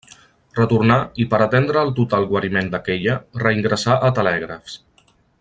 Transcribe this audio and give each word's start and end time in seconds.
Retornà, 0.59 0.95
i 1.23 1.27
per 1.33 1.39
atendre 1.47 1.81
al 1.83 1.91
total 1.99 2.25
guariment 2.31 2.73
d'aquella, 2.77 3.19
reingressà 3.45 3.99
a 4.09 4.11
telègrafs. 4.21 4.81